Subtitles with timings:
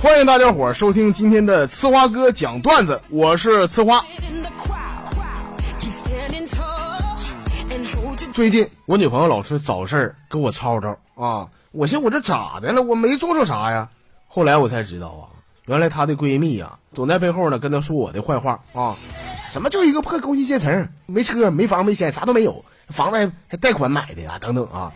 [0.00, 4.04] 欢迎大家伙儿收听今天的呲花哥讲段子，我是呲花。
[8.32, 12.82] 最近我女朋友老是找事儿跟我吵吵啊，我寻我这咋的了？
[12.82, 13.88] 我没做着啥呀。
[14.26, 15.22] 后来我才知道啊，
[15.66, 18.96] 原来她的闺蜜呀，总在背后呢跟她说我的坏话啊，
[19.50, 24.92] 什么就一个破工薪阶层，没车没房没钱啥都没有，房子还贷款买的呀，等等啊。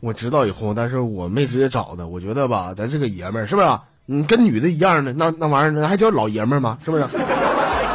[0.00, 2.06] 我知道以后，但是我没直接找他。
[2.06, 3.68] 我觉得吧，咱是个爷们儿，是不是？
[4.06, 6.76] 你跟女的一样的，那那玩意儿，那还叫老爷们儿吗？
[6.84, 7.06] 是不是？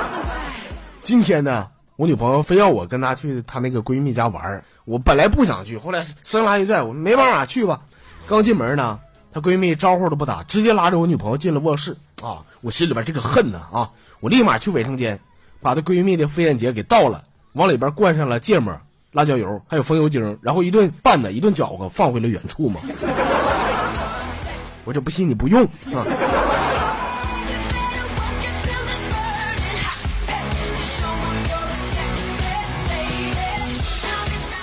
[1.03, 7.81] 今天呢，我女朋友非要我跟她去她那个闺蜜家玩儿，我本来不想去，后来生拉硬拽，我没办法去吧。
[8.27, 8.99] 刚进门呢，
[9.33, 12.45] 她闺蜜招呼都不打，直接拉着我女朋友进了卧室啊！
[12.61, 13.89] 我心里边这个恨呐啊！
[14.19, 15.19] 我立马去卫生间，
[15.61, 18.79] 把她闺蜜的妇炎洁给倒了，往里边灌上了芥末。
[19.15, 22.81] 辣椒油，还有风油精，然后一顿拌的，一顿搅和，放回了原处嘛。
[24.83, 26.03] 我就不信你不用啊！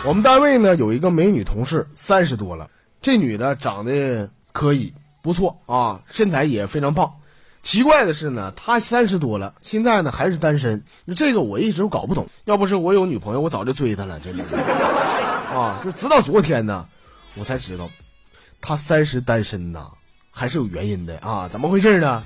[0.04, 2.68] 我们单位呢有一个美女同事，三十多了，
[3.00, 7.10] 这女的长得可以，不错啊，身材也非常棒。
[7.62, 10.84] 奇怪的是呢，他三十多了，现在呢还是单身。
[11.16, 12.28] 这个我一直搞不懂。
[12.44, 14.44] 要不是我有女朋友，我早就追他了，真的。
[15.54, 16.86] 啊，就直到昨天呢，
[17.36, 17.88] 我才知道，
[18.60, 19.86] 他三十单身呐，
[20.32, 21.48] 还是有原因的啊？
[21.48, 22.24] 怎么回事呢？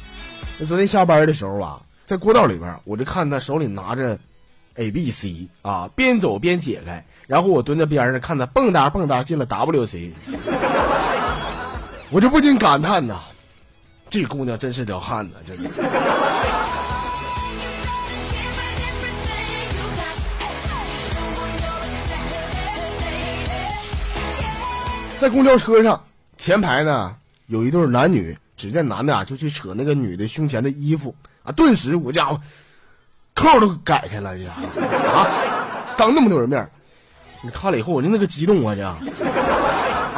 [0.58, 4.18] 那昨天下班的时候啊，在过道里边，我就看他手里拿着
[4.76, 10.12] A B C 啊，边走边解开，然后我蹲在边上看他蹦跶蹦跶进了 W C，
[12.10, 13.20] 我就不禁感叹呐。
[14.08, 15.70] 这姑娘真是条汉子，真的。
[25.18, 26.04] 在公交车上，
[26.38, 32.40] 前排呢有一对男女，只见男的啊就去扯那个女的胸前的衣服啊，顿时我家伙
[33.34, 34.52] 扣都改开了呀
[35.14, 35.26] 啊！
[35.96, 36.70] 当那么多人面，
[37.42, 38.84] 你看了以后我就那个激动啊这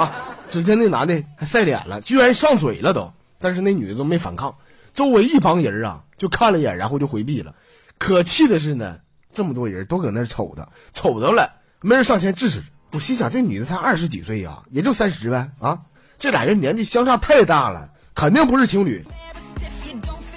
[0.02, 0.12] 啊！
[0.50, 3.12] 只见那男的还晒脸了，居然上嘴了都。
[3.38, 4.56] 但是那女的都没反抗，
[4.94, 7.54] 周围一帮人啊就看了一眼，然后就回避了。
[7.98, 8.98] 可气的是呢，
[9.32, 12.62] 这么多人都搁那瞅他，瞅着了，没人上前制止。
[12.92, 15.80] 我心想，这女的才二十几岁呀，也就三十呗啊！
[16.18, 19.04] 这俩人年纪相差太大了，肯定不是情侣。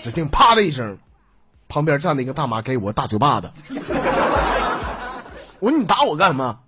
[0.01, 0.97] 只听啪的一声，
[1.69, 3.51] 旁边站的一个大妈给我大嘴巴子。
[5.59, 6.59] 我说你打我干什么？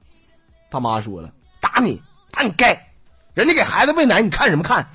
[0.69, 2.01] 大妈说了，打你，
[2.31, 2.89] 打你该。
[3.33, 4.87] 人家给孩子喂奶，你看什么看？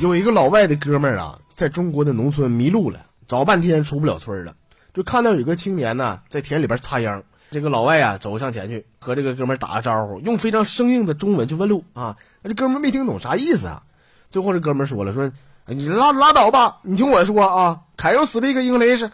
[0.00, 4.54] 有一个老外的哥们儿啊，在中国的农村迷路了，找半天出不了村了，
[4.94, 7.24] 就看到有个青年呢在田里边插秧。
[7.50, 12.16] 这个老外啊走向前去和这个哥们儿打个招呼，用非常生硬的中文去问路啊。
[12.44, 13.82] 这哥们儿没听懂啥意思啊。
[14.30, 15.30] 最后这哥们儿说了说。
[15.70, 16.78] 你拉拉倒吧！
[16.80, 19.06] 你听我说啊，Can you speak English？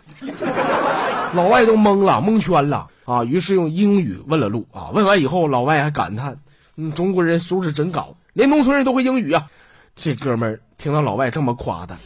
[1.32, 3.24] 老外都懵了，蒙圈了啊！
[3.24, 4.90] 于是用英语问了路啊。
[4.92, 6.38] 问完以后，老外还感叹
[6.78, 9.50] ：“嗯，中国人素质真高，连农村人都会英语啊！”
[9.96, 11.96] 这哥们儿听到老外这么夸他，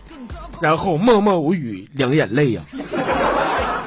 [0.61, 2.63] 然后默默无语，两眼泪呀，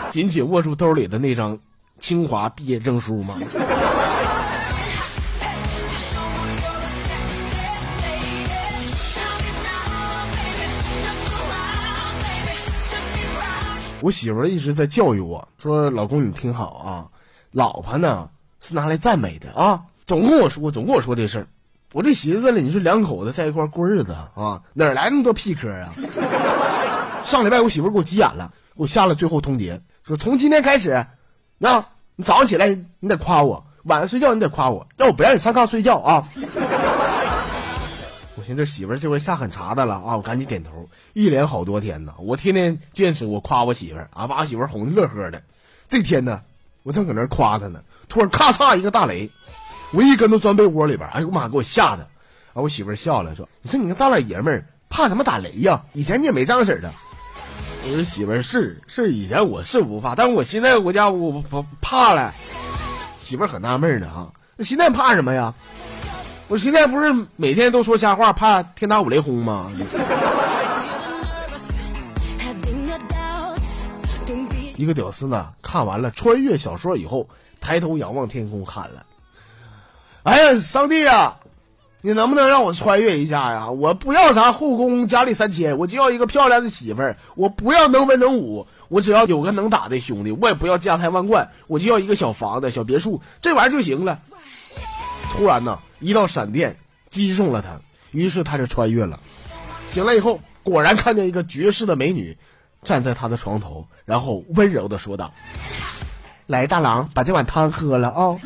[0.10, 1.58] 紧紧握住兜里的那张
[2.00, 3.38] 清华毕业证书吗？
[14.02, 17.06] 我媳妇儿一直在教育我说：“老公，你听好啊，
[17.52, 18.28] 老婆呢
[18.60, 21.48] 是拿来赞美的啊。”总跟我说，总跟我说这事儿。
[21.94, 25.90] 我这寻思了，你说两口子在一块过日子啊，哪来那么多屁嗑啊？
[27.26, 31.06] 上礼拜我媳妇给我急眼了，给我下了最后通牒，说从今天开始，
[31.58, 31.86] 那
[32.16, 36.28] 你早上起来你得夸我，晚上睡觉你得夸我，要我不让你上炕睡觉啊。
[38.38, 40.16] 我寻思媳妇这回下狠茬子了啊！
[40.18, 45.44] 我赶紧点头，一连好多天呢，我天天坚持我夸我媳妇啊，把我媳妇哄得乐呵的。
[45.88, 46.42] 这天呢，
[46.84, 49.30] 我正搁那夸她呢，突然咔嚓一个大雷，
[49.94, 52.04] 我一跟头钻被窝里边，哎呦我妈给我吓的！
[52.54, 55.84] 啊，我媳妇笑了说：“你说你个大老爷们儿怕什么打雷呀？
[55.94, 56.92] 以前你也没这样式的。”
[57.84, 62.34] 我说媳妇儿是是以前我是不怕，但是我现在我家我我怕了。
[63.18, 65.54] 媳妇儿很纳闷呢啊，那现在怕什么呀？
[66.48, 69.72] 我现在不是每天都说瞎话，怕天打五雷轰吗？
[74.78, 77.30] 一个屌丝呢，看完了穿越小说以后，
[77.60, 79.06] 抬头仰望天空，喊了
[80.24, 81.38] ：“哎呀，上帝呀，
[82.02, 83.72] 你能不能让我穿越一下呀？
[83.72, 87.18] 我不要啥后宫佳丽三千，我就要一个漂亮的媳妇儿。
[87.36, 94.20] 我不要能文能武，我只要有个能打的兄弟，我也不要家财万贯，我就要一个小房子、小别墅，这玩意儿就行了。
[95.32, 96.78] 突然呢，一道闪电
[97.10, 97.82] 击中了他，
[98.12, 99.20] 于是他就穿越了。
[99.88, 102.38] 醒来以后，果然看见一个绝世的美女
[102.84, 105.34] 站在他的床头，然后温柔的说道
[106.46, 108.38] ：“来，大郎，把这碗汤喝了啊。”